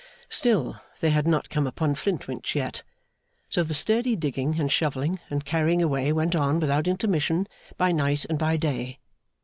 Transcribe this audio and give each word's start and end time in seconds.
Still, 0.29 0.81
they 0.99 1.11
had 1.11 1.27
not 1.27 1.51
come 1.51 1.67
upon 1.67 1.93
Flintwinch 1.93 2.55
yet; 2.55 2.81
so 3.49 3.61
the 3.61 3.75
sturdy 3.75 4.15
digging 4.15 4.59
and 4.59 4.71
shovelling 4.71 5.19
and 5.29 5.45
carrying 5.45 5.79
away 5.83 6.11
went 6.11 6.35
on 6.35 6.59
without 6.59 6.87
intermission 6.87 7.45
by 7.77 7.91
night 7.91 8.25
and 8.27 8.39
by 8.39 8.57
day. 8.57 8.97